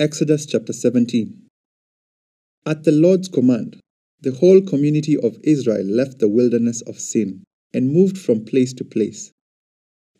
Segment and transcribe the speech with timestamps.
[0.00, 1.42] Exodus chapter 17.
[2.64, 3.80] At the Lord's command,
[4.20, 7.42] the whole community of Israel left the wilderness of Sin
[7.74, 9.32] and moved from place to place.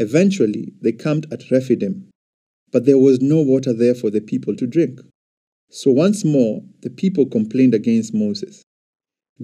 [0.01, 2.11] Eventually, they camped at Rephidim,
[2.73, 4.99] but there was no water there for the people to drink.
[5.71, 8.65] So once more, the people complained against Moses.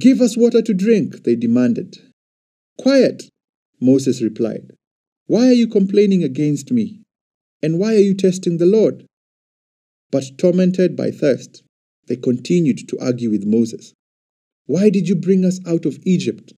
[0.01, 1.97] Give us water to drink, they demanded.
[2.77, 3.23] Quiet,
[3.81, 4.73] Moses replied.
[5.29, 7.03] Why are you complaining against me?
[7.63, 9.07] And why are you testing the Lord?
[10.11, 11.63] But tormented by thirst,
[12.07, 13.93] they continued to argue with Moses.
[14.67, 16.53] Why did you bring us out of Egypt?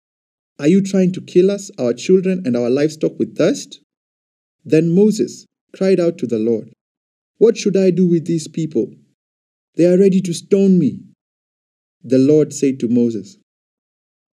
[0.58, 3.80] Are you trying to kill us, our children, and our livestock with thirst?
[4.64, 6.72] Then Moses cried out to the Lord,
[7.38, 8.92] What should I do with these people?
[9.76, 11.00] They are ready to stone me.
[12.02, 13.36] The Lord said to Moses,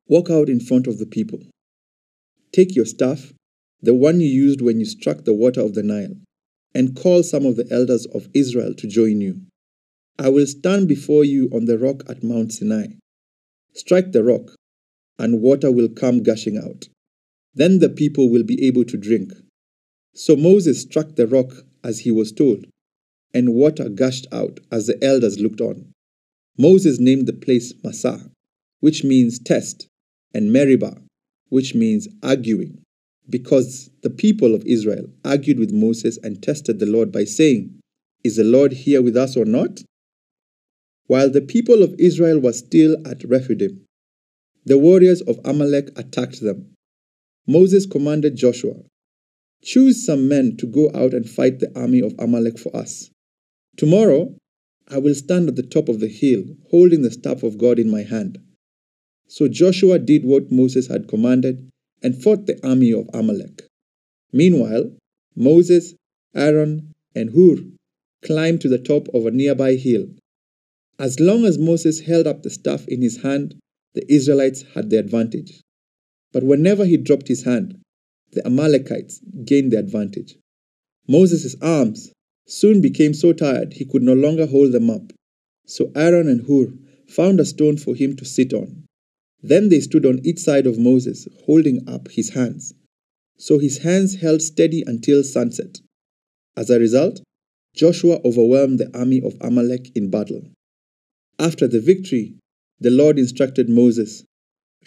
[0.06, 1.40] Walk out in front of the people.
[2.52, 3.32] Take your staff,
[3.80, 6.16] the one you used when you struck the water of the Nile,
[6.74, 9.40] and call some of the elders of Israel to join you.
[10.18, 12.86] I will stand before you on the rock at Mount Sinai.
[13.74, 14.52] Strike the rock,
[15.18, 16.88] and water will come gushing out.
[17.54, 19.32] Then the people will be able to drink.
[20.14, 22.66] So Moses struck the rock as he was told,
[23.34, 25.92] and water gushed out as the elders looked on.
[26.58, 28.30] Moses named the place Massah,
[28.80, 29.88] which means test,
[30.34, 30.98] and Meribah,
[31.48, 32.81] which means arguing,
[33.32, 37.80] because the people of Israel argued with Moses and tested the Lord by saying,
[38.22, 39.80] Is the Lord here with us or not?
[41.06, 43.86] While the people of Israel were still at Rephidim,
[44.66, 46.74] the warriors of Amalek attacked them.
[47.48, 48.74] Moses commanded Joshua,
[49.64, 53.10] Choose some men to go out and fight the army of Amalek for us.
[53.78, 54.36] Tomorrow
[54.88, 57.90] I will stand at the top of the hill, holding the staff of God in
[57.90, 58.38] my hand.
[59.26, 61.71] So Joshua did what Moses had commanded
[62.02, 63.62] and fought the army of Amalek.
[64.32, 64.92] Meanwhile,
[65.36, 65.94] Moses,
[66.34, 67.56] Aaron, and Hur
[68.22, 70.06] climbed to the top of a nearby hill.
[70.98, 73.54] As long as Moses held up the staff in his hand,
[73.94, 75.60] the Israelites had the advantage.
[76.32, 77.78] But whenever he dropped his hand,
[78.32, 80.36] the Amalekites gained the advantage.
[81.06, 82.12] Moses' arms
[82.46, 85.12] soon became so tired he could no longer hold them up.
[85.66, 86.72] So Aaron and Hur
[87.08, 88.81] found a stone for him to sit on.
[89.42, 92.74] Then they stood on each side of Moses, holding up his hands.
[93.38, 95.78] So his hands held steady until sunset.
[96.56, 97.22] As a result,
[97.74, 100.42] Joshua overwhelmed the army of Amalek in battle.
[101.38, 102.36] After the victory,
[102.78, 104.24] the Lord instructed Moses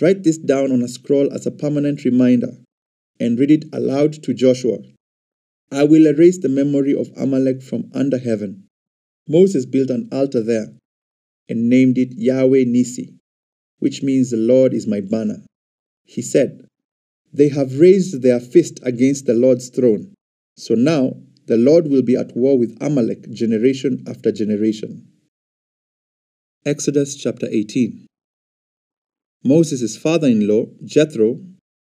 [0.02, 2.58] Write this down on a scroll as a permanent reminder
[3.18, 4.80] and read it aloud to Joshua.
[5.72, 8.68] I will erase the memory of Amalek from under heaven.
[9.28, 10.68] Moses built an altar there
[11.48, 13.16] and named it Yahweh Nissi,
[13.80, 15.44] which means the Lord is my banner.
[16.03, 16.66] He said,
[17.34, 20.13] They have raised their fist against the Lord's throne.
[20.58, 25.08] So now the Lord will be at war with Amalek generation after generation.
[26.66, 28.08] Exodus chapter 18
[29.44, 31.40] Moses' father in law, Jethro,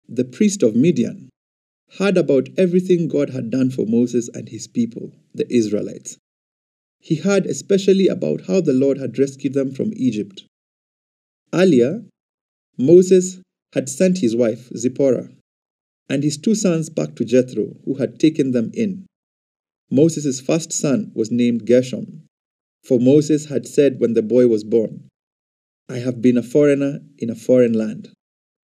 [0.08, 1.30] the priest of Midian,
[1.98, 6.18] heard about everything God had done for Moses and his people, the Israelites.
[7.02, 10.44] He heard especially about how the Lord had rescued them from Egypt.
[11.54, 12.04] Earlier,
[12.78, 13.40] Moses
[13.74, 15.30] had sent his wife, Zipporah,
[16.08, 19.06] and his two sons back to Jethro, who had taken them in.
[19.92, 22.24] Moses' first son was named Gershom,
[22.84, 25.10] for Moses had said when the boy was born,
[25.88, 28.10] I have been a foreigner in a foreign land.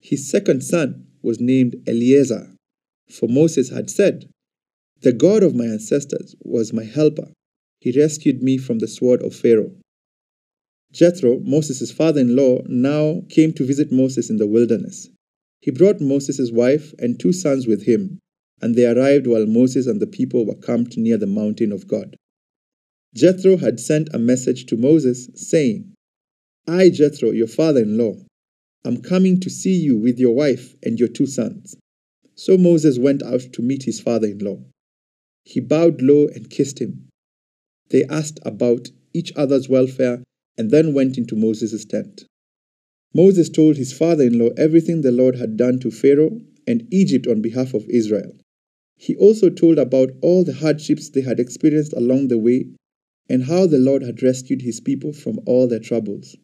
[0.01, 2.55] His second son was named Eliezer,
[3.09, 4.29] for Moses had said,
[5.01, 7.31] The God of my ancestors was my helper.
[7.79, 9.75] He rescued me from the sword of Pharaoh.
[10.93, 15.09] Jethro, Moses' father in law, now came to visit Moses in the wilderness.
[15.59, 18.19] He brought Moses' wife and two sons with him,
[18.61, 22.15] and they arrived while Moses and the people were camped near the mountain of God.
[23.15, 25.93] Jethro had sent a message to Moses saying,
[26.67, 28.15] I, Jethro, your father in law,
[28.85, 31.75] am coming to see you with your wife and your two sons.
[32.35, 34.59] So Moses went out to meet his father in law.
[35.43, 37.09] He bowed low and kissed him.
[37.89, 40.23] They asked about each other's welfare
[40.57, 42.25] and then went into Moses' tent.
[43.13, 47.27] Moses told his father in law everything the Lord had done to Pharaoh and Egypt
[47.27, 48.33] on behalf of Israel.
[48.97, 52.67] He also told about all the hardships they had experienced along the way
[53.29, 56.35] and how the Lord had rescued his people from all their troubles.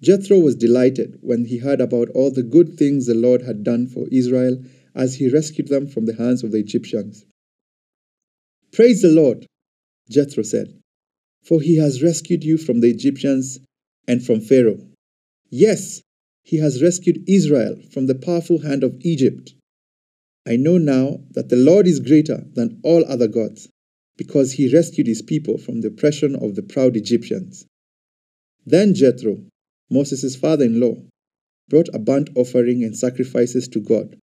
[0.00, 3.86] Jethro was delighted when he heard about all the good things the Lord had done
[3.86, 4.62] for Israel
[4.94, 7.24] as he rescued them from the hands of the Egyptians.
[8.72, 9.46] Praise the Lord,
[10.08, 10.74] Jethro said,
[11.44, 13.58] for he has rescued you from the Egyptians
[14.06, 14.80] and from Pharaoh.
[15.50, 16.02] Yes,
[16.42, 19.54] he has rescued Israel from the powerful hand of Egypt.
[20.46, 23.68] I know now that the Lord is greater than all other gods,
[24.16, 27.66] because he rescued his people from the oppression of the proud Egyptians.
[28.64, 29.44] Then Jethro,
[29.90, 30.96] Moses' father in law,
[31.68, 34.16] brought a burnt offering and sacrifices to God.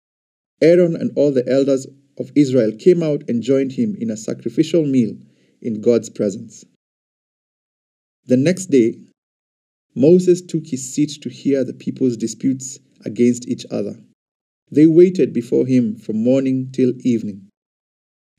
[0.61, 1.87] Aaron and all the elders
[2.17, 5.15] of Israel came out and joined him in a sacrificial meal
[5.61, 6.63] in God's presence.
[8.25, 8.99] The next day,
[9.95, 13.99] Moses took his seat to hear the people's disputes against each other.
[14.71, 17.49] They waited before him from morning till evening.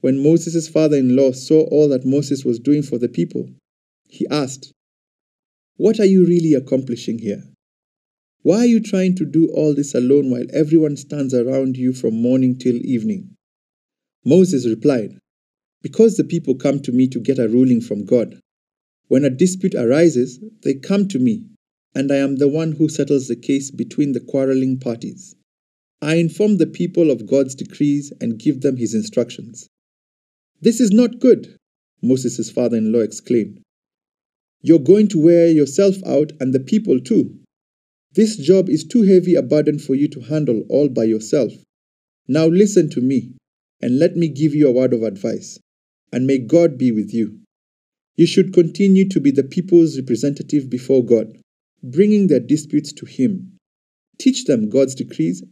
[0.00, 3.50] When Moses' father in law saw all that Moses was doing for the people,
[4.08, 4.72] he asked,
[5.76, 7.44] What are you really accomplishing here?
[8.42, 12.20] Why are you trying to do all this alone while everyone stands around you from
[12.20, 13.36] morning till evening?
[14.24, 15.18] Moses replied,
[15.82, 18.40] Because the people come to me to get a ruling from God.
[19.08, 21.46] When a dispute arises, they come to me,
[21.94, 25.36] and I am the one who settles the case between the quarreling parties.
[26.00, 29.68] I inform the people of God's decrees and give them his instructions.
[30.60, 31.56] This is not good,
[32.02, 33.60] Moses' father in law exclaimed.
[34.62, 37.38] You're going to wear yourself out and the people too.
[38.12, 41.52] This job is too heavy a burden for you to handle all by yourself.
[42.26, 43.32] Now listen to me,
[43.82, 45.58] and let me give you a word of advice,
[46.12, 47.40] and may God be with you.
[48.16, 51.36] You should continue to be the people's representative before God,
[51.82, 53.58] bringing their disputes to Him.
[54.18, 55.42] Teach them God's decrees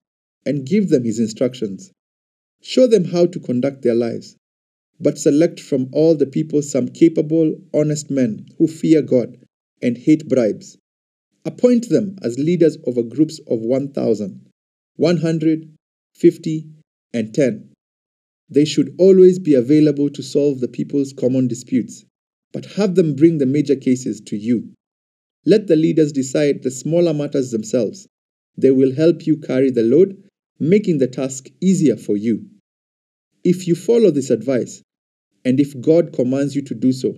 [0.46, 1.90] and give them His instructions.
[2.60, 4.36] Show them how to conduct their lives,
[5.00, 9.36] but select from all the people some capable, honest men who fear God
[9.82, 10.78] and hate bribes.
[11.44, 14.46] Appoint them as leaders over groups of 1,000,
[14.94, 15.76] 100,
[16.14, 16.66] 50,
[17.12, 17.72] and 10.
[18.48, 22.04] They should always be available to solve the people's common disputes,
[22.52, 24.72] but have them bring the major cases to you.
[25.44, 28.06] Let the leaders decide the smaller matters themselves.
[28.56, 30.22] They will help you carry the load,
[30.60, 32.46] making the task easier for you.
[33.42, 34.82] If you follow this advice,
[35.44, 37.16] and if God commands you to do so,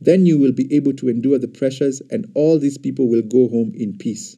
[0.00, 3.48] then you will be able to endure the pressures, and all these people will go
[3.48, 4.36] home in peace.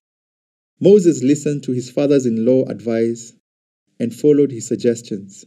[0.80, 3.34] Moses listened to his fathers in law advice
[3.98, 5.44] and followed his suggestions.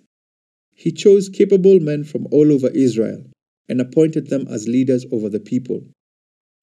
[0.76, 3.31] He chose capable men from all over Israel
[3.72, 5.84] and appointed them as leaders over the people.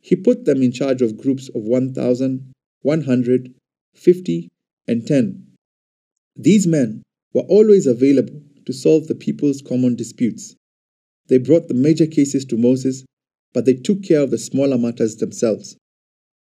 [0.00, 2.52] He put them in charge of groups of 1,000,
[2.82, 3.54] 100,
[3.94, 4.48] 50,
[4.86, 5.46] and 10.
[6.36, 7.02] These men
[7.32, 10.54] were always available to solve the people's common disputes.
[11.26, 13.04] They brought the major cases to Moses
[13.52, 15.76] but they took care of the smaller matters themselves.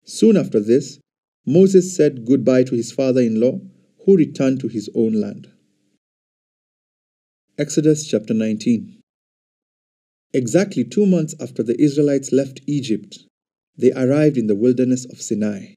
[0.05, 0.99] Soon after this,
[1.45, 3.59] Moses said goodbye to his father in law,
[4.05, 5.47] who returned to his own land.
[7.57, 9.02] Exodus chapter 19
[10.33, 13.19] Exactly two months after the Israelites left Egypt,
[13.77, 15.73] they arrived in the wilderness of Sinai.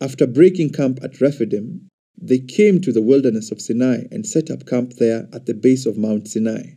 [0.00, 1.88] After breaking camp at Rephidim,
[2.20, 5.86] they came to the wilderness of Sinai and set up camp there at the base
[5.86, 6.74] of Mount Sinai.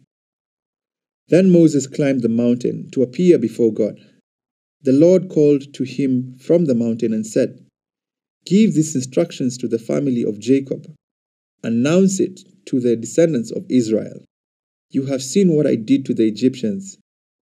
[1.30, 4.00] Then Moses climbed the mountain to appear before God.
[4.84, 7.66] The Lord called to him from the mountain and said,
[8.46, 10.94] Give these instructions to the family of Jacob.
[11.64, 14.24] Announce it to the descendants of Israel.
[14.96, 16.98] You have seen what I did to the Egyptians.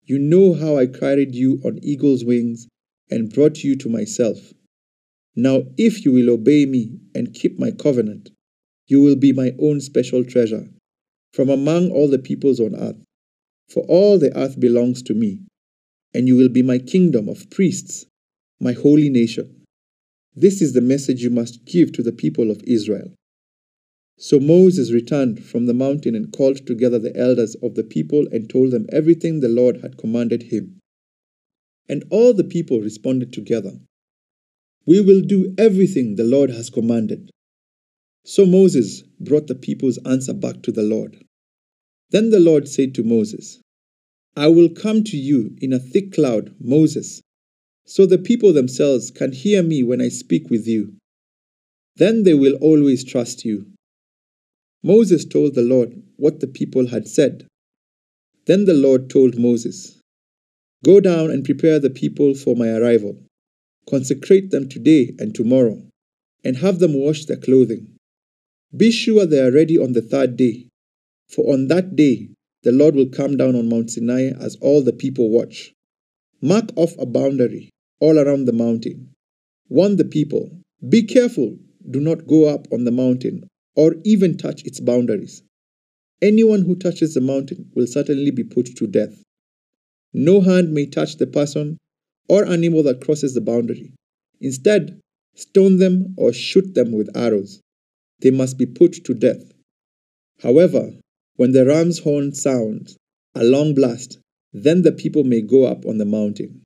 [0.05, 2.67] You know how I carried you on eagle's wings
[3.09, 4.53] and brought you to myself.
[5.35, 8.29] Now, if you will obey me and keep my covenant,
[8.85, 10.69] you will be my own special treasure
[11.33, 13.01] from among all the peoples on earth.
[13.69, 15.39] For all the earth belongs to me,
[16.13, 18.05] and you will be my kingdom of priests,
[18.59, 19.63] my holy nation.
[20.35, 23.15] This is the message you must give to the people of Israel.
[24.17, 28.49] So Moses returned from the mountain and called together the elders of the people and
[28.49, 30.79] told them everything the Lord had commanded him.
[31.89, 33.79] And all the people responded together,
[34.85, 37.31] We will do everything the Lord has commanded.
[38.23, 41.23] So Moses brought the people's answer back to the Lord.
[42.11, 43.59] Then the Lord said to Moses,
[44.35, 47.21] I will come to you in a thick cloud, Moses,
[47.85, 50.93] so the people themselves can hear me when I speak with you.
[51.95, 53.65] Then they will always trust you.
[54.83, 57.47] Moses told the Lord what the people had said.
[58.45, 59.99] Then the Lord told Moses,
[60.83, 63.17] Go down and prepare the people for my arrival.
[63.89, 65.81] Consecrate them today and tomorrow,
[66.43, 67.95] and have them wash their clothing.
[68.75, 70.67] Be sure they are ready on the third day
[71.31, 72.29] for on that day
[72.63, 75.73] the Lord will come down on Mount Sinai as all the people watch.
[76.41, 77.69] Mark off a boundary
[77.99, 79.13] all around the mountain.
[79.69, 80.51] Warn the people
[80.87, 81.57] Be careful,
[81.89, 85.43] do not go up on the mountain or even touch its boundaries.
[86.21, 89.23] Anyone who touches the mountain will certainly be put to death.
[90.13, 91.77] No hand may touch the person
[92.27, 93.93] or animal that crosses the boundary.
[94.39, 94.99] Instead,
[95.35, 97.61] stone them or shoot them with arrows.
[98.19, 99.51] They must be put to death.
[100.41, 100.93] However,
[101.37, 102.97] when the ram's horn sounds,
[103.33, 104.19] a long blast,
[104.53, 106.63] Then the people may go up on the mountain.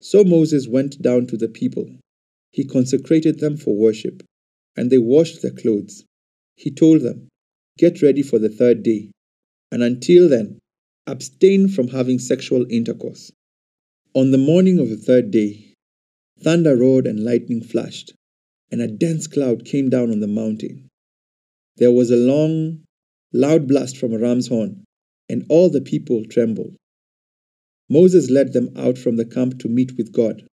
[0.00, 1.90] So Moses went down to the people.
[2.52, 4.22] He consecrated them for worship,
[4.76, 6.05] and they washed their clothes.
[6.56, 7.28] He told them,
[7.78, 9.10] Get ready for the third day,
[9.70, 10.58] and until then,
[11.06, 13.30] abstain from having sexual intercourse.
[14.14, 15.74] On the morning of the third day,
[16.40, 18.14] thunder roared and lightning flashed,
[18.70, 20.88] and a dense cloud came down on the mountain.
[21.76, 22.84] There was a long,
[23.32, 24.84] loud blast from a ram's horn,
[25.28, 26.74] and all the people trembled.
[27.88, 30.46] Moses led them out from the camp to meet with God,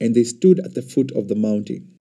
[0.00, 1.97] and they stood at the foot of the mountain.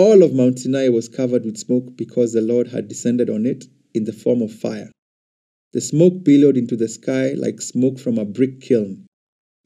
[0.00, 3.64] All of Mount Sinai was covered with smoke because the Lord had descended on it
[3.92, 4.92] in the form of fire.
[5.72, 9.06] The smoke billowed into the sky like smoke from a brick kiln,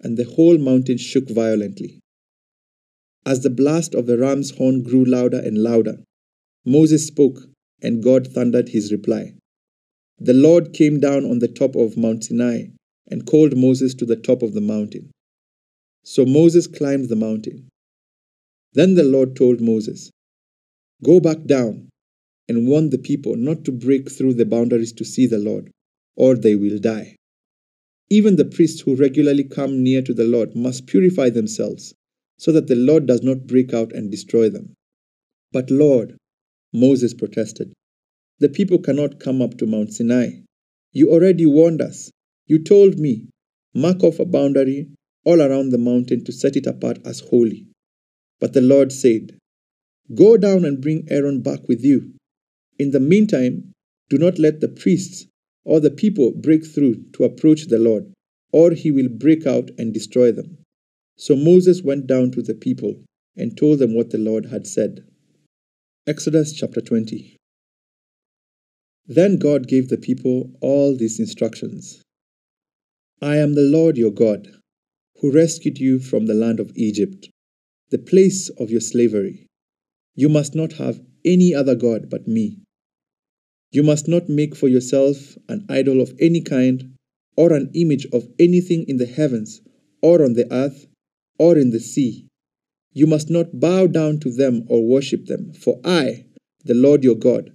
[0.01, 2.01] and the whole mountain shook violently.
[3.27, 6.03] As the blast of the ram's horn grew louder and louder,
[6.65, 7.51] Moses spoke,
[7.83, 9.35] and God thundered his reply.
[10.19, 12.69] The Lord came down on the top of Mount Sinai
[13.07, 15.11] and called Moses to the top of the mountain.
[16.05, 17.69] So Moses climbed the mountain.
[18.73, 20.11] Then the Lord told Moses,
[21.05, 21.89] Go back down
[22.49, 25.71] and warn the people not to break through the boundaries to see the Lord,
[26.17, 27.17] or they will die.
[28.11, 31.95] Even the priests who regularly come near to the Lord must purify themselves,
[32.39, 34.75] so that the Lord does not break out and destroy them.
[35.53, 36.17] But Lord,
[36.73, 37.73] Moses protested,
[38.39, 40.41] the people cannot come up to Mount Sinai.
[40.93, 42.11] You already warned us
[42.47, 43.29] you told me,
[43.75, 44.89] mark off a boundary
[45.25, 47.67] all around the mountain to set it apart as holy.
[48.41, 49.39] But the Lord said,
[50.15, 52.13] Go down and bring Aaron back with you.
[52.79, 53.73] In the meantime,
[54.11, 55.27] do not let the priests
[55.65, 58.13] or the people break through to approach the Lord,
[58.53, 60.59] or he will break out and destroy them.
[61.17, 63.05] So Moses went down to the people
[63.37, 65.05] and told them what the Lord had said.
[66.07, 67.37] Exodus chapter 20.
[69.07, 72.03] Then God gave the people all these instructions
[73.21, 74.49] I am the Lord your God,
[75.21, 77.29] who rescued you from the land of Egypt,
[77.91, 79.47] the place of your slavery.
[80.15, 82.59] You must not have any other God but me.
[83.71, 86.95] You must not make for yourself an idol of any kind,
[87.37, 89.63] or an image of anything in the heavens,
[90.03, 90.87] or on the earth,
[91.39, 92.27] or in the sea.
[92.93, 96.27] You must not bow down to them or worship them, for I,
[96.65, 97.53] the Lord your God,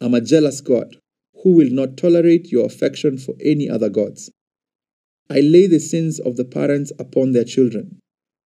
[0.00, 0.96] am a jealous God,
[1.42, 4.30] who will not tolerate your affection for any other gods.
[5.28, 7.98] I lay the sins of the parents upon their children.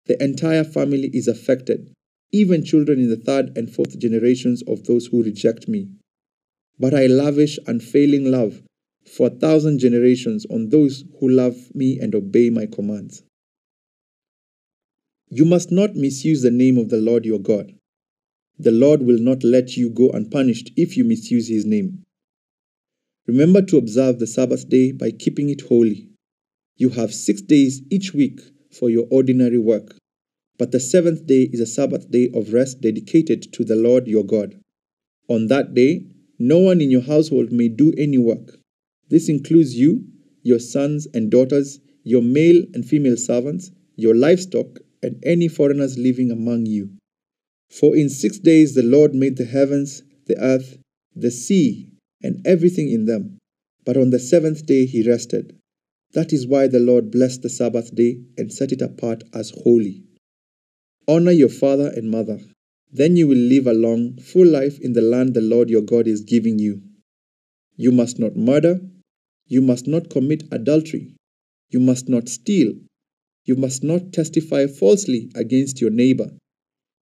[0.04, 1.94] The entire family is affected,
[2.32, 5.88] even children in the third and fourth generations of those who reject me.
[6.78, 8.62] But I lavish unfailing love
[9.06, 13.22] for a thousand generations on those who love me and obey my commands.
[15.28, 17.72] You must not misuse the name of the Lord your God.
[18.58, 22.04] The Lord will not let you go unpunished if you misuse his name.
[23.26, 26.08] Remember to observe the Sabbath day by keeping it holy.
[26.76, 28.40] You have six days each week
[28.70, 29.96] for your ordinary work,
[30.58, 34.24] but the seventh day is a Sabbath day of rest dedicated to the Lord your
[34.24, 34.58] God.
[35.28, 36.06] On that day,
[36.38, 38.58] no one in your household may do any work.
[39.08, 40.04] This includes you,
[40.42, 46.30] your sons and daughters, your male and female servants, your livestock, and any foreigners living
[46.30, 46.90] among you.
[47.70, 50.78] For in six days the Lord made the heavens, the earth,
[51.14, 51.90] the sea,
[52.22, 53.38] and everything in them.
[53.84, 55.56] But on the seventh day he rested.
[56.12, 60.05] That is why the Lord blessed the Sabbath day and set it apart as holy.
[61.08, 62.40] Honor your father and mother.
[62.92, 66.08] Then you will live a long, full life in the land the Lord your God
[66.08, 66.82] is giving you.
[67.76, 68.80] You must not murder.
[69.46, 71.14] You must not commit adultery.
[71.70, 72.74] You must not steal.
[73.44, 76.30] You must not testify falsely against your neighbor.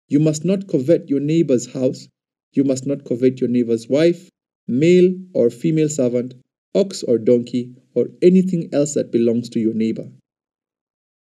[0.08, 2.08] You must not covet your neighbor's house.
[2.52, 4.28] You must not covet your neighbor's wife,
[4.68, 6.34] male or female servant,
[6.74, 10.10] ox or donkey, or anything else that belongs to your neighbor.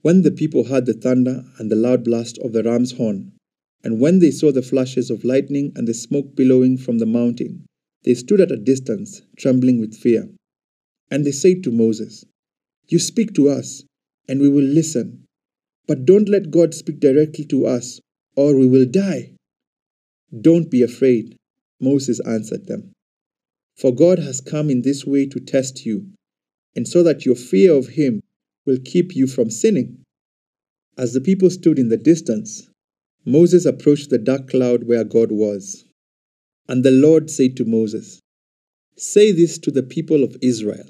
[0.04, 3.32] When the people heard the thunder and the loud blast of the ram's horn,
[3.82, 7.64] and when they saw the flashes of lightning and the smoke billowing from the mountain,
[8.04, 10.28] they stood at a distance, trembling with fear.
[11.10, 12.26] And they said to Moses,
[12.86, 13.82] You speak to us,
[14.28, 15.24] and we will listen.
[15.86, 17.98] But don't let God speak directly to us,
[18.36, 19.32] or we will die.
[20.38, 21.34] Don't be afraid,
[21.80, 22.92] Moses answered them.
[23.74, 26.08] For God has come in this way to test you,
[26.76, 28.20] and so that your fear of him
[28.66, 29.98] will keep you from sinning.
[30.96, 32.68] As the people stood in the distance,
[33.24, 35.84] Moses approached the dark cloud where God was.
[36.68, 38.20] And the Lord said to Moses,
[38.96, 40.86] Say this to the people of Israel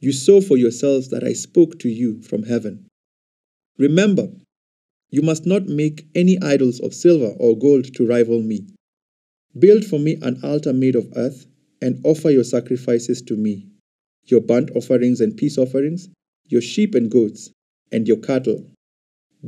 [0.00, 2.88] You saw for yourselves that I spoke to you from heaven.
[3.78, 4.28] Remember,
[5.10, 8.66] you must not make any idols of silver or gold to rival me.
[9.56, 11.46] Build for me an altar made of earth
[11.80, 13.68] and offer your sacrifices to me,
[14.24, 16.08] your burnt offerings and peace offerings,
[16.46, 17.50] your sheep and goats,
[17.90, 18.70] and your cattle.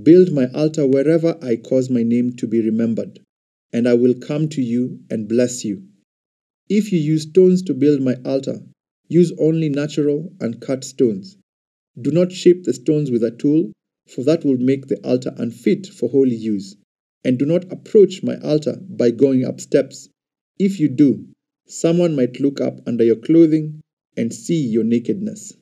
[0.02, 3.20] Build my altar wherever I cause my name to be remembered,
[3.72, 5.82] and I will come to you and bless you.
[6.68, 8.60] If you use stones to build my altar,
[9.08, 11.36] use only natural and cut stones.
[12.00, 13.72] Do not shape the stones with a tool,
[14.06, 16.76] for that would make the altar unfit for holy use.
[17.24, 20.08] And do not approach my altar by going up steps.
[20.58, 21.26] If you do,
[21.66, 23.82] someone might look up under your clothing
[24.16, 25.54] and see your nakedness.